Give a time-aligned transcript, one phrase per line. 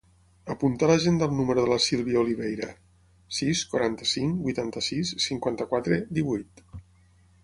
[0.51, 2.69] Apunta a l'agenda el número de la Sílvia Oliveira:
[3.39, 6.65] sis, quaranta-cinc, vuitanta-sis, cinquanta-quatre, divuit.